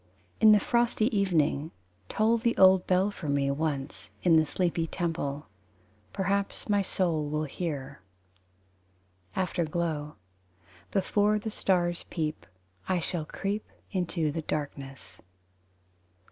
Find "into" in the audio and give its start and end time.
13.91-14.31